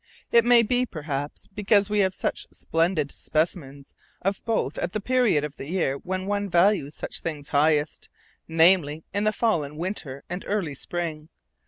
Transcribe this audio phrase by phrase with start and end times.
[0.31, 3.93] It may be, perhaps, because we have such splendid specimens
[4.23, 8.09] of both at the period of the year when one values such things highest,
[8.47, 11.29] namely, in the fall and winter and early spring.